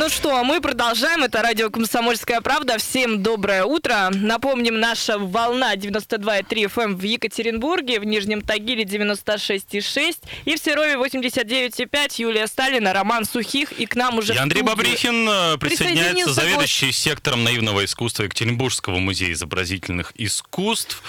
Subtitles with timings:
[0.00, 1.24] Ну что, а мы продолжаем.
[1.24, 2.78] Это радио «Комсомольская правда».
[2.78, 4.08] Всем доброе утро.
[4.10, 10.16] Напомним, наша волна 92,3 FM эм в Екатеринбурге, в Нижнем Тагиле 96,6
[10.46, 12.14] и в Серове 89,5.
[12.16, 17.44] Юлия Сталина, Роман Сухих и к нам уже И Андрей Бабрихин э, присоединяется, заведующий сектором
[17.44, 21.02] наивного искусства Екатеринбургского музея изобразительных искусств.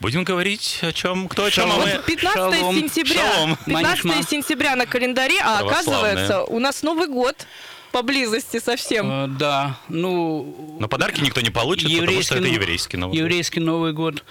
[0.00, 2.02] Будем говорить о чем, кто о чем, а Вот мы...
[2.02, 2.76] 15 Шалом.
[2.76, 3.32] сентября.
[3.32, 3.56] Шалом.
[3.64, 4.22] 15 Манишма.
[4.28, 7.46] сентября на календаре, а оказывается, у нас Новый год
[7.94, 9.10] поблизости совсем.
[9.10, 10.76] Э, Да, ну...
[10.80, 13.18] Но подарки никто не получит, потому что это еврейский Новый год.
[13.20, 14.24] Еврейский Новый год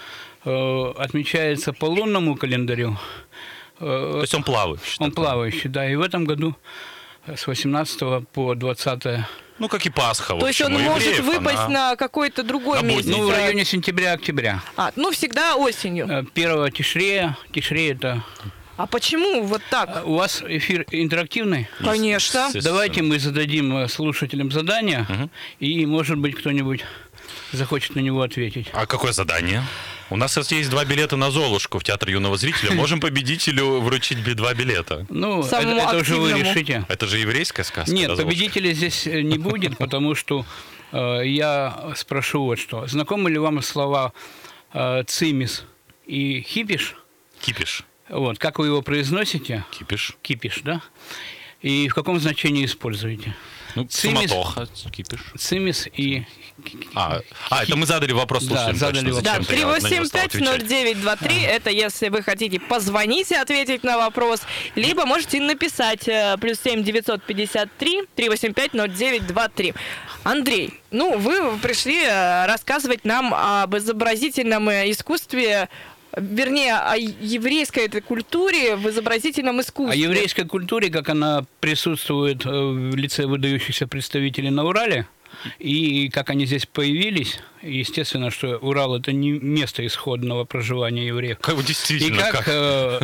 [0.44, 2.96] э, отмечается по лунному календарю.
[3.80, 4.96] Э, То есть он плавающий.
[4.98, 5.90] он плавающий, да.
[5.90, 6.54] И в этом году
[7.26, 9.02] с 18 по 20
[9.58, 12.86] Ну, как и Пасха, То есть он может евреев выпасть она- на какой-то другой на
[12.86, 13.06] месяц.
[13.06, 14.60] ну, в районе сентября-октября.
[14.76, 16.06] А, ну всегда осенью.
[16.06, 17.36] Э, 1 тишрея.
[17.52, 18.22] Тишрея это...
[18.76, 20.06] А почему вот Э, так?
[20.06, 21.68] У вас эфир интерактивный?
[21.82, 22.50] Конечно.
[22.54, 25.06] Давайте мы зададим э, слушателям задание,
[25.60, 26.84] и, может быть, кто-нибудь
[27.52, 28.68] захочет на него ответить.
[28.72, 29.62] А какое задание?
[30.10, 32.72] У нас есть два билета на Золушку в Театр юного зрителя.
[32.72, 35.06] Можем победителю вручить два билета.
[35.08, 36.84] Ну, это, Самому это уже вы решите.
[36.88, 37.92] Это же еврейская сказка.
[37.92, 40.44] Нет, победителя здесь э, не будет, потому что
[40.92, 42.86] э, я спрошу вот что.
[42.86, 44.12] Знакомы ли вам слова
[44.72, 45.64] э, цимис
[46.06, 46.96] и хипиш?
[47.40, 47.84] Кипиш.
[48.14, 49.64] Вот, как вы его произносите?
[49.72, 50.16] Кипиш.
[50.22, 50.80] Кипиш, да?
[51.62, 53.34] И в каком значении используете?
[53.74, 54.30] Ну, Цимис.
[54.30, 54.68] суматоха.
[54.92, 55.20] Кипиш.
[55.36, 56.24] Цимис и...
[56.94, 58.76] А, а, это мы задали вопрос Да, слушателям.
[58.76, 59.24] задали точно, вопрос.
[59.24, 60.62] Да, зачем-то я на него стал отвечать.
[60.62, 64.42] 3850923, это если вы хотите позвонить и ответить на вопрос,
[64.76, 69.74] либо можете написать э, плюс 7 953 385 0923.
[70.22, 75.68] Андрей, ну вы пришли э, рассказывать нам об изобразительном э, искусстве,
[76.16, 79.92] вернее, о еврейской этой культуре в изобразительном искусстве.
[79.92, 85.06] О еврейской культуре, как она присутствует э, в лице выдающихся представителей на Урале,
[85.58, 87.38] и как они здесь появились.
[87.62, 91.38] Естественно, что Урал– это не место исходного проживания евреев.
[91.40, 92.48] Как, И действительно, как, как?
[92.48, 93.00] э,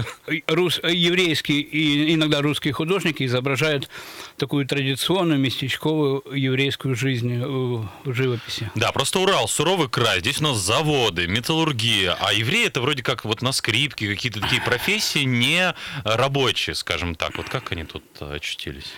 [0.49, 3.89] рус- еврейские и иногда русские художники изображают
[4.37, 8.71] такую традиционную местечковую еврейскую жизнь э, в живописи.
[8.75, 13.25] Да, просто Урал, суровый край, здесь у нас заводы, металлургия, а евреи это вроде как
[13.25, 15.75] вот на скрипке, какие-то такие профессии не
[16.05, 17.39] рабочие, скажем так.
[17.39, 18.93] Вот как они тут э, очутились?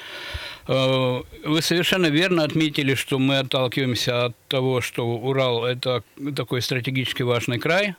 [0.68, 6.02] Э, Вы совершенно верно отметили, что мы отталкиваемся от того, что Урал– это
[6.34, 7.94] такой стратегически важный край,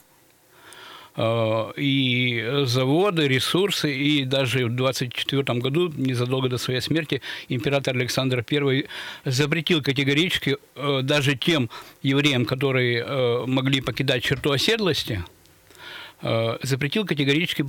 [1.15, 8.43] Э, и заводы, ресурсы, и даже в 24 году, незадолго до своей смерти, император Александр
[8.49, 8.85] I
[9.25, 11.69] запретил категорически э, даже тем
[12.01, 15.23] евреям, которые могли покидать черту оседлости,
[16.61, 17.65] запретил категорически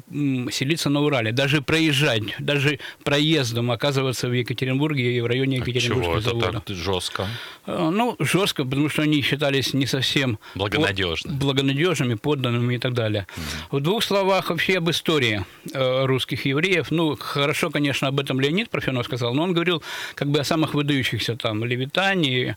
[0.52, 6.18] селиться на Урале, даже проезжать, даже проездом оказываться в Екатеринбурге и в районе Чего Екатеринбургского
[6.18, 6.60] это завода.
[6.64, 7.26] так жестко?
[7.66, 11.30] Э, Ну, жестко, потому что они считались не совсем Благонадежны.
[11.32, 13.26] о- благонадежными, подданными и так далее.
[13.70, 16.90] В двух словах вообще об истории э, русских евреев.
[16.90, 19.82] Ну, хорошо, конечно, об этом Леонид Парфенов сказал, но он говорил
[20.14, 22.54] как бы о самых выдающихся там Левитане, э,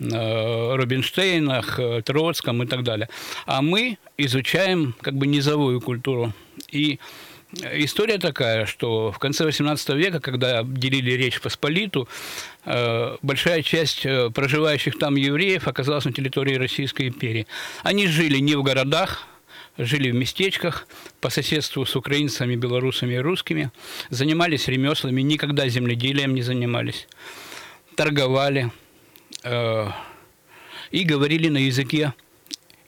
[0.00, 3.08] Рубинштейнах, э, Троцком и так далее.
[3.46, 6.32] А мы изучаем как бы низовую культуру.
[6.70, 6.98] И
[7.72, 12.08] История такая, что в конце XVIII века, когда делили Речь Посполиту,
[12.64, 17.48] э, большая часть э, проживающих там евреев оказалась на территории Российской империи.
[17.82, 19.26] Они жили не в городах,
[19.78, 20.86] жили в местечках
[21.20, 23.72] по соседству с украинцами, белорусами и русскими,
[24.10, 27.08] занимались ремеслами, никогда земледелием не занимались,
[27.96, 28.70] торговали
[29.44, 29.88] э,
[30.90, 32.12] и говорили на языке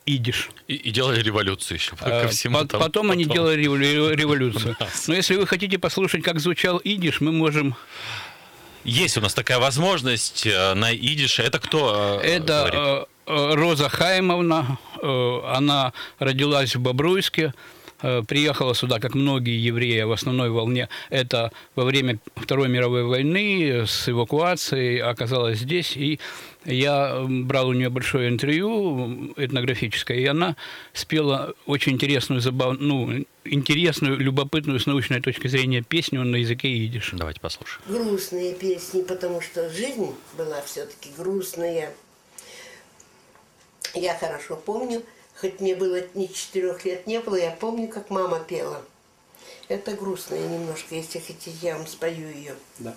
[0.06, 0.50] идиш.
[0.68, 2.84] И, и делали революцию еще ко Э, всему по- тому.
[2.84, 4.76] Потом они делали револю- революцию.
[5.06, 7.75] Но если вы хотите послушать, как звучал идиш, мы можем...
[8.84, 11.43] Есть у нас такая возможность э, на идише.
[11.43, 13.08] Это кто Это говорит?
[13.58, 17.55] Роза Хаймовна, она родилась в Бобруйске,
[18.26, 20.88] приехала сюда, как многие евреи, в основной волне.
[21.10, 25.96] Это во время Второй мировой войны с эвакуацией оказалась здесь.
[25.96, 26.20] И
[26.64, 30.56] я брал у нее большое интервью этнографическое, и она
[30.93, 32.78] спела очень интересную, забав...
[32.78, 37.10] ну, интересную, любопытную с научной точки зрения песню на языке идиш.
[37.12, 37.82] Давайте послушаем.
[37.88, 41.93] грустные песни, потому что жизнь была все-таки грустная.
[43.94, 45.02] Я хорошо помню,
[45.43, 48.81] хоть мне было ни четырех лет не было, я помню, как мама пела.
[49.69, 52.55] Это грустная немножко, если хотите, я вам спою ее.
[52.79, 52.94] Да.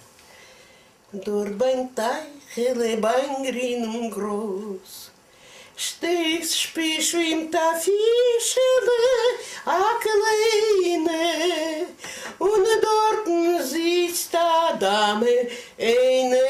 [1.11, 4.11] Дурбантай, хелебангринум
[5.77, 9.01] spies wim ta fischele
[9.65, 11.23] akleine
[12.39, 16.47] und dorten sitzt da Dame eine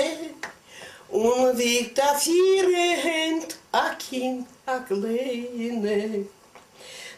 [1.09, 2.67] und wiegt vier
[3.03, 6.25] Hand a Kind a kleine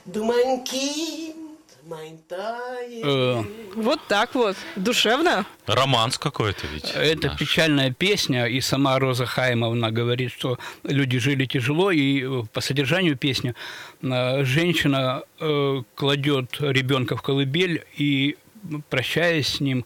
[0.05, 1.35] Du mein Kind,
[1.87, 3.45] mein Teil
[3.75, 4.55] Вот так вот.
[4.75, 5.45] Душевно.
[5.67, 6.91] Романс какой-то ведь.
[6.95, 7.37] Это наш.
[7.37, 13.17] печальная песня, и сама Роза Хаймовна говорит, что люди жили тяжело, и э, по содержанию
[13.17, 13.53] песни
[14.01, 18.37] э, женщина э, кладет ребенка в колыбель и,
[18.89, 19.85] прощаясь с ним,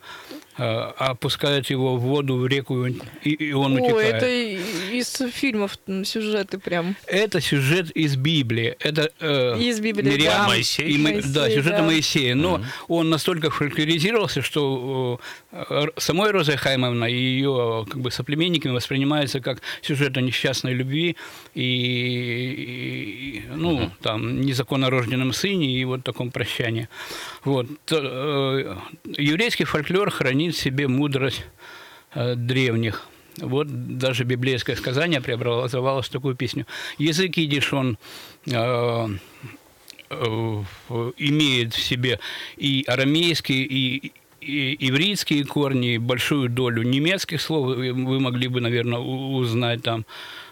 [0.58, 0.64] э,
[0.98, 2.94] опускает его в воду, в реку, и,
[3.32, 4.16] и он Ой, утекает.
[4.16, 6.96] это из фильмов сюжеты прям.
[7.08, 8.76] Это сюжет из Библии.
[8.80, 10.48] Это э, Из Библии, Мириам да.
[10.48, 10.90] Моисей?
[10.90, 11.80] и Мо- Моисей, да, сюжет да.
[11.80, 12.36] о Моисее.
[12.36, 15.20] Но он настолько фольклоризировался, что
[15.52, 21.16] э, самой Розой Хаймовна и ее как бы соплеменниками воспринимается как сюжет о несчастной любви
[21.56, 21.62] и,
[23.38, 26.90] и, ну там незаконно рожденном сыне и вот таком прощании.
[27.44, 28.76] Вот То, э,
[29.18, 31.46] еврейский фольклор хранит в себе мудрость
[32.14, 33.08] э, древних.
[33.38, 36.66] Вот даже библейское сказание преобразовалось в такую песню.
[36.98, 37.98] Язык идиш, он
[38.46, 39.08] э,
[40.10, 40.64] э,
[41.18, 42.20] имеет в себе
[42.58, 44.12] и арамейские, и,
[44.42, 47.78] и ивритские корни, и большую долю немецких слов.
[47.78, 50.06] Вы могли бы, наверное, узнать там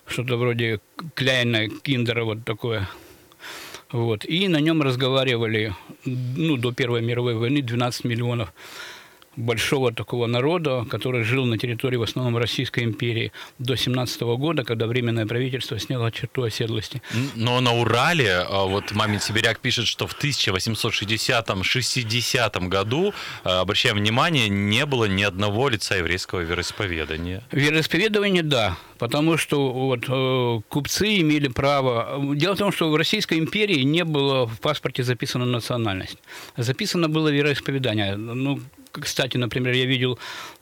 [0.06, 0.80] что-то вроде
[1.16, 2.88] кляйна, киндера, вот такое.
[3.92, 4.24] Вот.
[4.26, 5.74] И на нем разговаривали
[6.06, 8.54] ну, до Первой мировой войны 12 миллионов
[9.36, 14.86] большого такого народа, который жил на территории в основном Российской империи до 17 года, когда
[14.88, 17.02] Временное правительство сняло черту оседлости.
[17.36, 24.50] Но на Урале, а, вот Мамин Сибиряк пишет, что в 1860-60 году, а, обращаем внимание,
[24.50, 27.42] не было ни одного лица еврейского вероисповедания.
[27.52, 32.20] Вероисповедование, да, потому что вот, э, купцы имели право...
[32.36, 36.18] Дело в том, что в Российской империи не было в паспорте записана национальность.
[36.58, 38.18] Записано было вероисповедание.
[38.18, 38.60] Ну,
[38.92, 40.20] кстати, например, я видел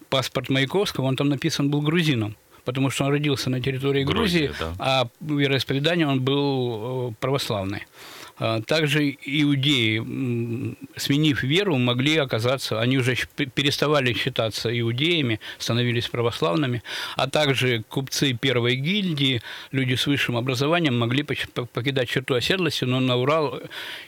[0.10, 2.36] паспорт Маяковского, он там написан был грузином.
[2.66, 4.74] Потому что он родился на территории Грузии, Грузии, да.
[4.80, 7.88] а вероисповедание он был э, православный.
[8.40, 9.98] А Также иудеи,
[10.96, 13.16] сменив веру, могли оказаться, они уже
[13.56, 16.84] переставали считаться иудеями, становились православными,
[17.16, 19.42] а также купцы первой гильдии,
[19.72, 23.60] люди с высшим образованием могли покидать черту оседлости, но на Урал,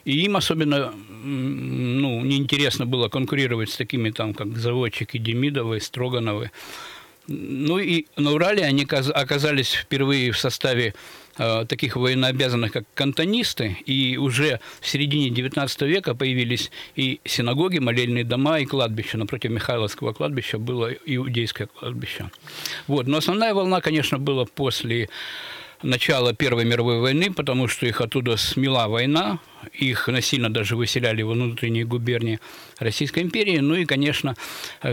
[0.06, 0.94] и им особенно
[1.24, 6.52] ну, неинтересно было конкурировать с такими там, как заводчики Демидовы, Строгановы.
[7.28, 10.96] Ну и на Урале они каз- оказались впервые в составе
[11.68, 18.60] таких военнообязанных, как кантонисты, и уже в середине XIX века появились и синагоги, молельные дома,
[18.60, 19.18] и кладбища.
[19.18, 22.30] Напротив Михайловского кладбища было иудейское кладбище.
[22.88, 23.08] Вот.
[23.08, 25.10] Но основная волна, конечно, была после
[25.82, 29.40] начала Первой мировой войны, потому что их оттуда смела война,
[29.74, 32.40] их насильно даже выселяли во внутренние губернии
[32.80, 33.58] Российской империи.
[33.58, 34.36] Ну и, конечно,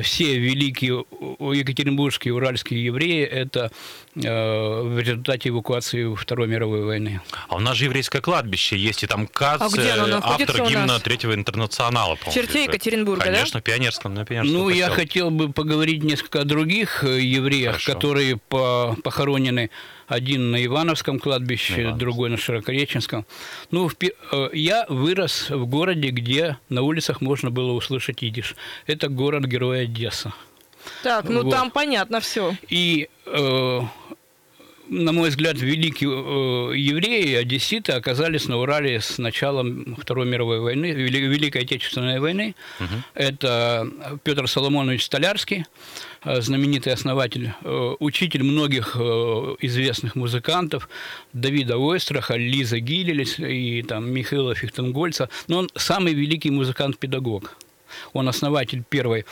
[0.03, 1.05] все великие
[1.41, 3.71] екатеринбургские уральские евреи– это
[4.15, 4.21] э,
[4.83, 7.21] в результате эвакуации Второй мировой войны.
[7.49, 10.69] А у нас же еврейское кладбище есть, и там Кац, А где оно э, автор
[10.69, 10.99] гимна?
[11.01, 12.33] Третьего интернационала, по-моему.
[12.43, 12.65] черте.
[12.65, 13.33] Екатеринбурга, да?
[13.33, 15.03] Конечно, в Пионерском, на Пионерском Ну, я поселке.
[15.03, 17.93] хотел бы поговорить несколько о других э, евреях, Хорошо.
[17.95, 19.71] которые по- похоронены
[20.09, 21.99] один на Ивановском кладбище, На Ивановском.
[21.99, 23.27] другой на Широкореченском.
[23.71, 28.57] Ну, в э, я вырос в городе, где на улицах можно было услышать идиш.
[28.87, 30.33] Это город-герой Одесса.
[31.03, 31.51] Так, ну Вот.
[31.51, 32.55] там понятно все.
[32.69, 33.81] И, э,
[34.89, 40.87] на мой взгляд, великие э, евреи, одесситы оказались на Урале с началом Второй мировой войны,
[40.87, 42.55] Вели- Великой Отечественной войны.
[43.15, 43.89] Это
[44.25, 45.65] Петр Соломонович Столярский,
[46.25, 48.97] э, знаменитый основатель, э, учитель многих
[49.61, 50.89] известных музыкантов,
[51.33, 55.29] Давида Ойстраха, Лиза Гилелес и там, Михаила Фихтенгольца.
[55.49, 57.57] Но он самый великий музыкант-педагог.
[58.13, 59.25] Он основатель первой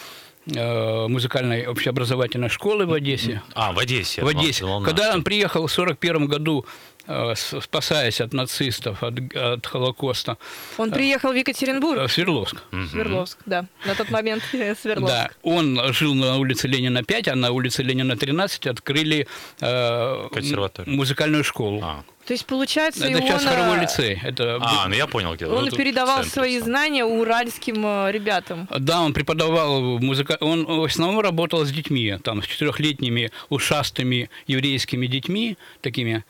[0.46, 3.42] музыкальной общеобразовательной школы в Одессе.
[3.54, 4.22] А, в Одессе.
[4.22, 4.60] В Одессе.
[4.62, 6.93] думал, Когда он приехал в 1941 году, э,
[7.34, 10.36] спасаясь от нацистов, от, от Холокоста,
[10.78, 12.00] Он приехал в э, Екатеринбург.
[12.08, 12.56] в Свердловск.
[12.90, 13.66] Свердловск, да.
[13.86, 15.14] На тот момент э, Свердловск.
[15.14, 19.26] Да, он жил на улице Ленина 5, а на улице Ленина 13 открыли
[19.60, 20.94] э, Консерваторию.
[20.94, 21.80] музыкальную школу.
[21.82, 24.20] А, То есть, получается, Это сейчас он, хоровой э, лицей.
[24.22, 25.46] Это А, ну я понял, где.
[25.46, 26.64] он Ну, передавал в центре свои сам.
[26.68, 28.66] знания уральским э, ребятам.
[28.78, 30.38] Да, он преподавал музыка.
[30.40, 36.24] Он в основном работал с детьми, там, с четырехлетними ушастыми еврейскими детьми, такими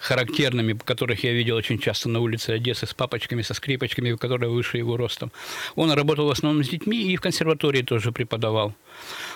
[0.00, 4.78] характерными, которых я видел очень часто на улице Одессы с папочками, со скрипочками, которые выше
[4.78, 5.30] его ростом.
[5.76, 8.74] Он работал в основном с детьми и в консерватории тоже преподавал.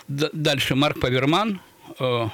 [0.09, 1.61] Дальше Марк Паверман,
[1.99, 2.28] э,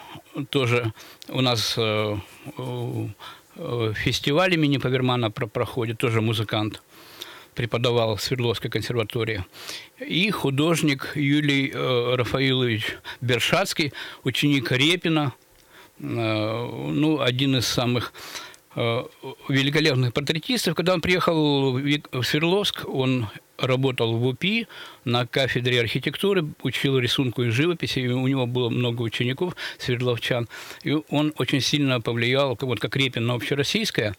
[0.51, 0.93] тоже
[1.29, 2.17] у нас э,
[2.57, 6.83] э, фестиваль имени Павермана про- проходит, тоже музыкант
[7.55, 9.45] преподавал в Свердловской консерватории.
[9.99, 13.93] И художник Юлий э, Рафаилович Бершацкий,
[14.23, 15.33] ученик Репина,
[16.01, 18.13] ну, один из самых
[18.77, 19.03] э,
[19.49, 20.75] великолепных портретистов.
[20.75, 23.29] Когда он приехал в Свердловск, он
[23.69, 24.67] работал в УПИ
[25.05, 30.49] на кафедре архитектуры, учил рисунку и живописи, и у него было много учеников, свердловчан,
[30.85, 34.15] и он очень сильно повлиял, как- вот как Репин на общероссийское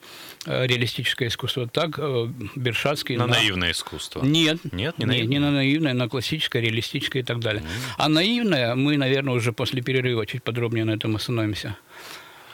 [0.46, 4.24] э, реалистическое искусство, так э, Бершацкий На наивное искусство.
[4.24, 5.28] нет, Нет, не наивное?
[5.28, 7.64] не на наивное, на классическое, реалистическое и так далее.
[7.98, 11.76] А наивное мы, наверное, уже после перерыва чуть подробнее на этом остановимся.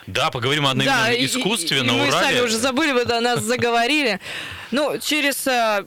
[0.08, 2.12] Да, поговорим о наивном и- искусстве и- и на мы Урале.
[2.12, 4.20] сами уже забыли, вы до нас заговорили.
[4.72, 5.84] Ну, через э,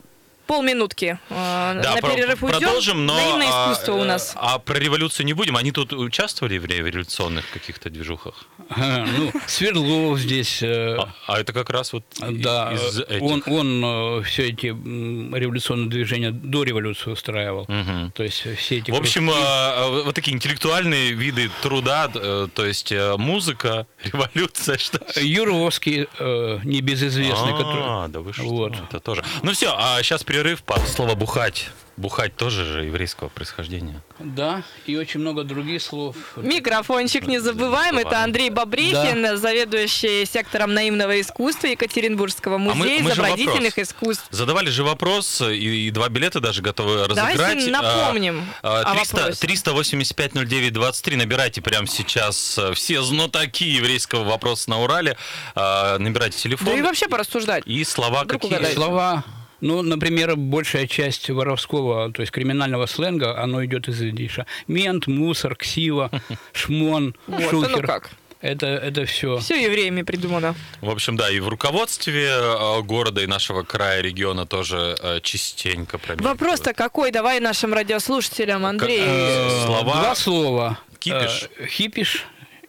[0.49, 1.35] полминутки э,
[1.83, 2.59] Да, на про- перерыв уйдем.
[2.59, 4.33] продолжим, но Наивное а, искусство у э, нас.
[4.35, 5.57] А про революцию не будем.
[5.57, 8.47] Они тут участвовали в ре- революционных каких-то движухах?
[8.71, 10.62] Ага, Ну, Свердлов здесь...
[10.62, 13.23] э, А, а это как раз вот Да, из этих.
[13.23, 17.67] он, он все эти революционные движения до революции устраивал.
[18.14, 18.90] То есть все эти...
[18.90, 23.87] В общем, кружки- а, а, вот такие интеллектуальные виды труда, э, то есть э, музыка,
[24.05, 27.83] революция, что Юровский, э, небезызвестный, который...
[27.85, 28.75] А, да вы что, Вот.
[28.88, 29.23] это тоже.
[29.43, 31.68] Ну все, а сейчас перерыв по слово бухать.
[31.97, 34.00] Бухать тоже же еврейского происхождения.
[34.21, 36.14] Да, и очень много других слов.
[36.37, 37.99] Микрофончик не забываем.
[37.99, 43.88] Это Андрей Бабрихин, заведующий сектором наивного искусства Екатеринбургского мы- музея мы же изобразительных вопрос.
[43.88, 44.26] искусств.
[44.30, 47.66] Задавали же вопрос, и, и два билета даже готовы Давайте разыграть.
[47.66, 49.40] напомним А, а, о 300, вопросе.
[49.40, 51.16] 385 09 23.
[51.16, 55.16] Набирайте прямо сейчас э, все знатоки еврейского вопроса на Урале.
[55.57, 56.66] А, Набирайте телефон.
[56.68, 57.64] Да и вообще порассуждать.
[57.66, 58.52] И слова Вдруг какие?
[58.54, 58.76] угадайте.
[58.76, 59.25] Слова,
[59.60, 64.46] ну, например, большая часть воровского, то есть криминального сленга, оно идет из идиша.
[64.66, 66.10] Мент, мусор, ксива,
[66.52, 67.86] шмон, Вот, а ну шухер.
[67.86, 68.10] как.
[68.40, 69.38] Это, это все.
[69.38, 70.54] Все евреями придумано.
[70.80, 75.98] В общем, да, и в руководстве э, города и нашего края, региона тоже э, частенько
[75.98, 76.40] промелькивают.
[76.40, 77.10] Вопрос-то какой?
[77.10, 79.02] Давай нашим радиослушателям, Андрей.
[79.02, 79.92] Э, слова.
[80.00, 80.78] Два слова.
[81.00, 81.48] Кипиш.
[81.58, 82.26] Э, Хипиш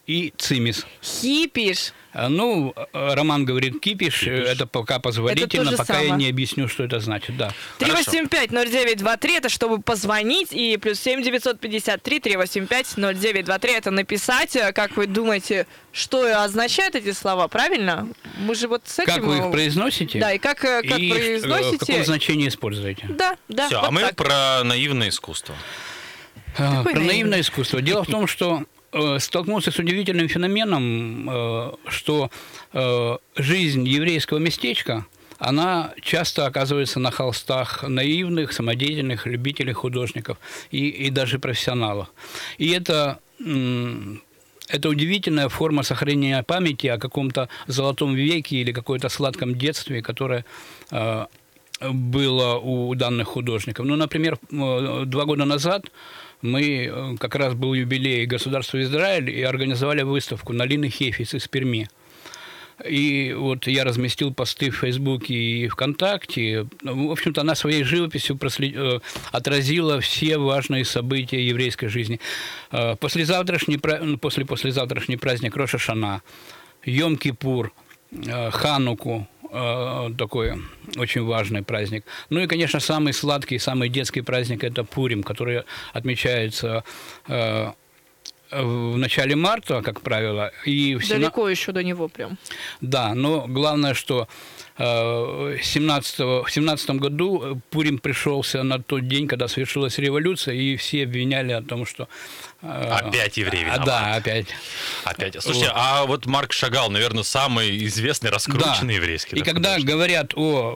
[0.09, 0.87] и цимис.
[1.03, 1.93] Хипиш.
[2.13, 6.25] А, Ну, Роман говорит кипиш, э, это пока позволительно, же пока я самое.
[6.25, 7.51] не объясню, что это значит, да.
[7.77, 14.55] 385-0923, это чтобы позвонить, и плюс 7 953 385 0923, это написать.
[14.55, 18.07] Э, Как вы думаете, что означают эти слова, правильно?
[18.39, 19.13] Мы же вот с этим...
[19.13, 20.19] Как вы их произносите?
[20.19, 21.77] Да, и как, э, как и, произносите...
[21.77, 23.05] в каком значении используете?
[23.09, 24.15] Да, да, Все, вот а мы так.
[24.15, 25.53] про наивное искусство.
[26.57, 27.05] А, Какое Про наивное?
[27.07, 27.79] наивное искусство.
[27.83, 28.63] Дело в том, что
[29.19, 32.29] столкнулся с удивительным феноменом, э, что
[32.73, 35.05] э, жизнь еврейского местечка,
[35.37, 40.37] она часто оказывается на холстах наивных, самодеятельных любителей художников
[40.71, 42.07] и, и даже профессионалов.
[42.57, 43.19] И это
[44.69, 50.45] это удивительная форма сохранения памяти о каком-то золотом веке или какой-то сладком детстве, которое
[50.91, 51.25] э,
[51.81, 53.85] было у данных художников.
[53.85, 55.91] Ну, например, э, два года назад
[56.41, 61.89] мы, э, как раз был юбилей государства Израиль, и организовали выставку «Налины Хефис» из Перми.
[62.87, 66.65] И вот я разместил посты в Фейсбуке и ВКонтакте.
[66.81, 68.99] В общем-то, она своей живописью прослед- э,
[69.33, 72.21] отразила все важные события еврейской жизни.
[72.71, 76.21] Э, Послезавтрашний, ну, после послезавтрашний праздник Роша Шана,
[76.85, 77.71] Йом-Кипур,
[78.51, 80.53] Хануку, такой
[80.97, 82.05] очень важный праздник.
[82.29, 85.63] Ну и, конечно, самый сладкий, самый детский праздник– это Пурим, который
[85.93, 86.83] отмечается
[87.27, 87.71] э,
[88.51, 92.37] в начале марта, как правило, и в сена- Далеко еще до него прям.
[92.81, 94.27] да, но главное, что
[94.77, 101.03] э, 17 в 17 году Пурим пришелся на тот день, когда совершилась революция, и все
[101.03, 102.07] обвиняли о том, что...
[102.61, 103.85] э, Опять евреи а, виноваты.
[103.85, 104.47] Да, опять.
[105.03, 105.41] Опять.
[105.41, 105.75] Слушайте, Вот.
[105.77, 109.01] а вот Марк Шагал, наверное, самый известный, раскрученный Да.
[109.01, 109.35] еврейский.
[109.35, 109.89] И да, когда художник.
[109.91, 110.73] говорят о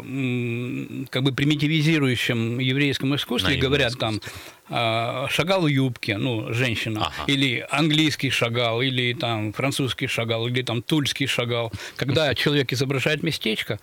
[1.09, 4.21] как бы примитивизирующем еврейском искусстве, говорят там
[4.69, 7.31] а, шагал в юбке, ну, женщина, Ага.
[7.31, 11.71] или английский шагал, или там французский шагал, или там тульский шагал.
[11.97, 13.77] Когда человек изображает местечко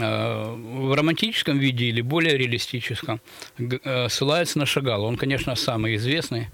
[0.00, 3.20] а, в романтическом виде или более реалистическом,
[3.58, 5.04] э, ссылается на шагал.
[5.04, 6.48] Он, конечно, самый известный.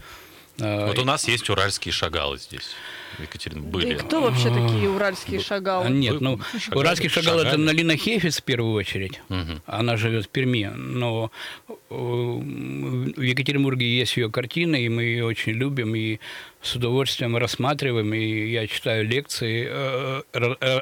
[0.61, 2.75] А, Вот у нас есть уральские шагалы здесь.
[3.19, 3.87] в Екатеринбурге.
[3.89, 4.07] Да и были.
[4.07, 5.87] кто вообще такие уральские шагалы?
[5.87, 7.57] А, Нет, ну, шагали, уральский шагал это.
[7.57, 9.21] Налина Хефиц в первую очередь.
[9.29, 9.63] Мгм.
[9.67, 11.31] Она живет в Перми, но
[11.69, 15.95] э, в Екатеринбурге есть ее картины, и мы ее очень любим.
[15.95, 16.19] И
[16.61, 20.81] с удовольствием рассматриваем, и я читаю лекции, э, э, э,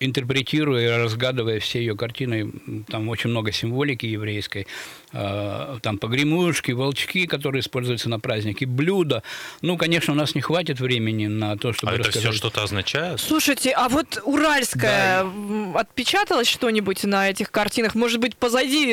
[0.00, 2.50] интерпретируя и разгадывая все ее картины.
[2.88, 4.66] Там очень много символики еврейской.
[5.12, 9.22] Э, там погремушки, волчки, которые используются на празднике, блюда.
[9.60, 12.30] Ну, конечно, у нас не хватит времени на то, чтобы А это рассказать.
[12.30, 13.20] все что-то означает?
[13.20, 17.94] Слушайте, а вот Уральская м, отпечаталось что-нибудь на этих картинах?
[17.94, 18.86] Может быть, позади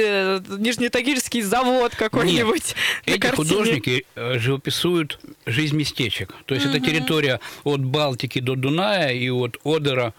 [0.57, 2.75] Нижнетагильский завод какой-нибудь?
[3.05, 3.35] Эти картине?
[3.47, 6.35] художники живописуют жизнь местечек.
[6.45, 10.13] То есть это территория от Балтики до Дуная и от Одера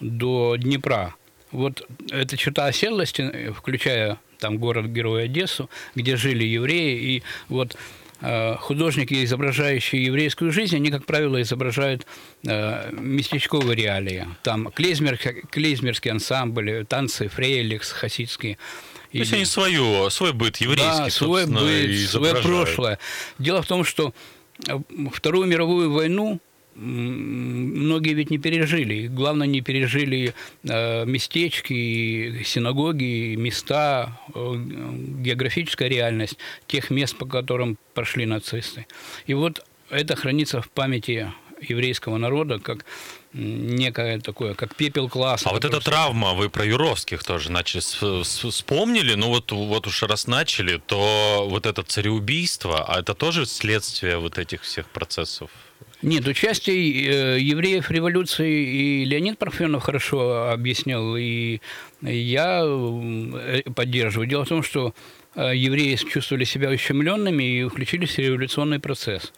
[0.00, 1.14] до Днепра.
[1.50, 7.76] Вот эта черта оседлости, включая там город-герой Одессу, где жили евреи, и вот
[8.20, 12.06] э, художники, изображающие еврейскую жизнь, они, как правило, изображают
[12.44, 14.28] э, местечковые реалии.
[14.42, 15.18] Там клейзмер,
[15.50, 18.58] клейзмерский ансамбль, танцы, фрейликс, хасидские.
[19.10, 22.98] То есть они свою, свой быт еврейский, да, свой быт, свое прошлое.
[23.38, 24.12] Дело в том, что
[25.12, 26.40] Вторую мировую войну
[26.78, 29.08] многие ведь не пережили.
[29.08, 34.54] Главное, не пережили э, местечки, синагоги, места, э,
[35.20, 36.38] географическая реальность
[36.68, 38.86] тех мест, по которым прошли нацисты.
[39.26, 42.84] И вот это хранится в памяти еврейского народа как
[43.38, 45.48] некое такое, как пепел класса.
[45.48, 47.80] А вот эта травма, вы про Юровских тоже начали,
[48.22, 54.18] вспомнили, ну вот, вот уж раз начали, то вот это цареубийство, а это тоже следствие
[54.18, 55.50] вот этих всех процессов?
[56.00, 61.60] Нет, участие э, евреев в революции и Леонид Парфенов хорошо объяснял, и
[62.02, 64.28] я э, поддерживаю.
[64.28, 64.94] Дело в том, что
[65.34, 69.32] э, евреи чувствовали себя ущемленными и включились в революционный процесс.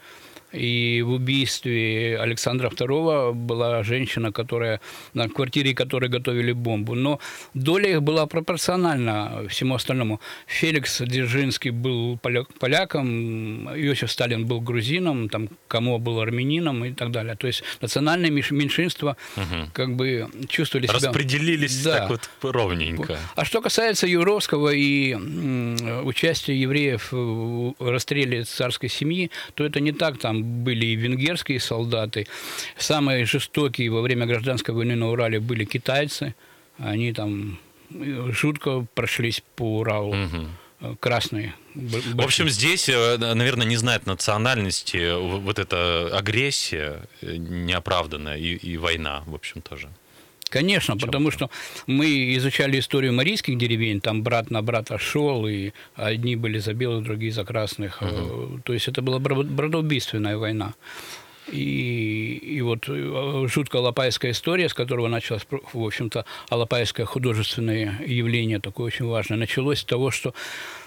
[0.52, 4.80] И в убийстве Александра II была женщина, которая
[5.14, 6.95] на квартире которой готовили бомбу.
[6.95, 7.21] Но
[7.54, 10.21] доля их была пропорциональна всему остальному.
[10.47, 17.11] Феликс Дзержинский был поля- поляком, Иосиф Сталин был грузином, там Камо был армянином и так
[17.11, 17.37] далее.
[17.37, 19.16] То есть национальные меньш- меньшинства
[19.73, 20.97] как бы чувствовали себя...
[20.97, 21.99] Распределились Да.
[21.99, 23.19] так вот ровненько.
[23.37, 29.92] А что касается Юровского и м, участия евреев в расстреле царской семьи, то это не
[29.92, 30.19] так.
[30.19, 32.26] Там были и венгерские солдаты.
[32.79, 36.35] Самые жестокие во время гражданской войны на Урале были китайцы.
[36.79, 37.59] Они там
[37.90, 40.14] э, жутко прошлись по Уралу.
[40.83, 41.55] Э, Красные.
[41.74, 48.76] б- В общем, здесь, э, наверное, не знает национальности вот эта агрессия неоправданная и, и
[48.79, 49.88] война, в общем, тоже.
[50.51, 51.49] Конечно, потому что
[51.87, 57.05] мы изучали историю марийских деревень, там брат на брата шел, и одни были за белых,
[57.05, 57.99] другие за красных.
[58.03, 60.75] Э, То есть это была бра- братоубийственная война.
[61.53, 68.61] И, и вот э, жуткая алапайская история, с которого началось, в общем-то, алапайское художественное явление,
[68.61, 70.35] такое очень важное, началось с того, что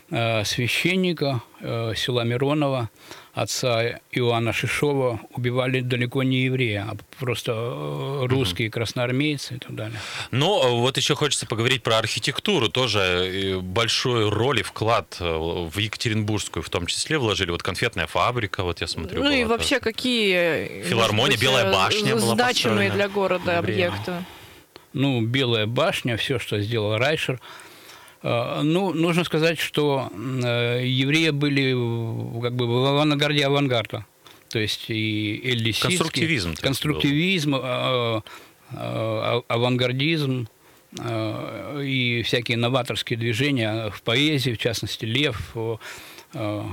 [0.09, 2.89] священника э, села Миронова,
[3.33, 9.99] отца Иоанна Шишова, убивали далеко не евреи, а просто э, русские красноармейцы и так далее.
[10.29, 12.69] Но э, вот еще хочется поговорить про архитектуру.
[12.69, 17.49] Тоже э, большой роль и вклад э, в Екатеринбургскую в том числе вложили.
[17.49, 19.23] Вот конфетная фабрика, вот я смотрю.
[19.23, 19.93] Ну и вообще тоже.
[19.95, 24.23] какие Филармония, быть, Белая э, башня была значимые для города объекты?
[24.93, 27.39] ну, Белая башня, все, что сделал Райшер.
[28.23, 31.73] Э, Ну, нужно сказать, что э, евреи были
[32.41, 34.05] как бы в авангарде авангарда.
[34.49, 35.97] То есть и эллиситский...
[35.97, 38.21] Конструктивизм, Конструктивизм, э,
[38.71, 40.47] э, авангардизм
[40.95, 45.55] и всякие новаторские движения в поэзии, в частности, Лев,
[46.33, 46.67] То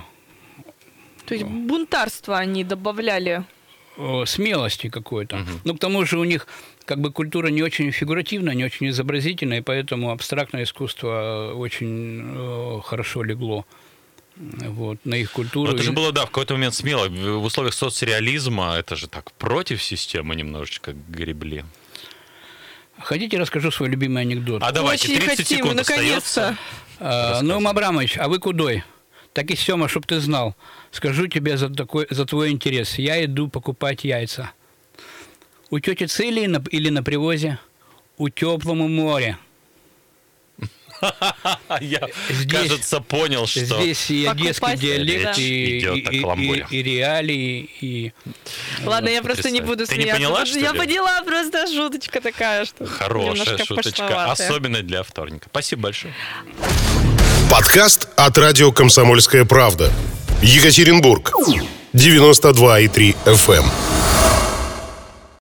[1.31, 3.45] есть бунтарство они добавляли.
[4.23, 5.47] Э, смелости какой-то.
[5.65, 6.47] Ну, к тому же у них
[6.85, 12.23] как бы культура не очень фигуративная, не очень изобразительная, и поэтому абстрактное искусство э, очень
[12.35, 13.65] э, хорошо легло
[14.37, 15.71] э, вот, на их культуру.
[15.71, 17.09] Но это же было, да, в какой-то момент смело.
[17.09, 21.65] В условиях соцреализма это же так против системы немножечко гребли.
[22.99, 24.63] Хотите, расскажу свой любимый анекдот?
[24.63, 26.49] А давайте, Очень 30 хотим, секунд наконец-то.
[26.49, 26.59] остается.
[26.99, 28.85] А, ну, Абрамович, а вы кудой?
[29.33, 30.55] Так и Сема, чтоб ты знал.
[30.91, 32.99] Скажу тебе за, такой, за твой интерес.
[32.99, 34.51] Я иду покупать яйца.
[35.71, 37.59] У тети Цели на- или на привозе?
[38.19, 39.39] У теплому море.
[41.81, 43.61] Я, Здесь- кажется, понял, что...
[43.65, 45.33] Здесь и одесский диалект, да.
[45.41, 48.13] и, и- и- и- и реалии, и...
[48.85, 50.79] Ладно, я просто не буду Ты не поняла, что Я ли?
[50.79, 54.47] поняла, просто шуточка такая, что Хорошая шуточка, пошловатая.
[54.49, 55.47] особенно для вторника.
[55.51, 56.13] Спасибо большое.
[57.51, 59.91] Подкаст от радио «Комсомольская правда».
[60.41, 61.33] Екатеринбург.
[61.93, 63.65] 92,3 FM.